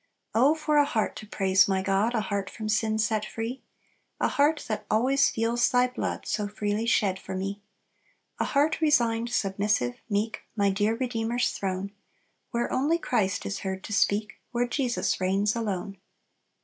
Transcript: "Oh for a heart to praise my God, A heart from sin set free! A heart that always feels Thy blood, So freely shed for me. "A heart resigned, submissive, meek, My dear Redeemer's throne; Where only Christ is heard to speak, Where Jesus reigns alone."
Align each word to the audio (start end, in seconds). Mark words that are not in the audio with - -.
"Oh 0.33 0.55
for 0.55 0.77
a 0.77 0.83
heart 0.83 1.15
to 1.17 1.27
praise 1.27 1.67
my 1.67 1.83
God, 1.83 2.15
A 2.15 2.21
heart 2.21 2.49
from 2.49 2.67
sin 2.67 2.97
set 2.97 3.23
free! 3.23 3.61
A 4.19 4.29
heart 4.29 4.65
that 4.67 4.87
always 4.89 5.29
feels 5.29 5.69
Thy 5.69 5.85
blood, 5.89 6.25
So 6.25 6.47
freely 6.47 6.87
shed 6.87 7.19
for 7.19 7.35
me. 7.35 7.61
"A 8.39 8.45
heart 8.45 8.81
resigned, 8.81 9.29
submissive, 9.29 10.01
meek, 10.09 10.41
My 10.55 10.71
dear 10.71 10.95
Redeemer's 10.95 11.51
throne; 11.51 11.91
Where 12.49 12.73
only 12.73 12.97
Christ 12.97 13.45
is 13.45 13.59
heard 13.59 13.83
to 13.83 13.93
speak, 13.93 14.39
Where 14.49 14.67
Jesus 14.67 15.21
reigns 15.21 15.55
alone." 15.55 15.99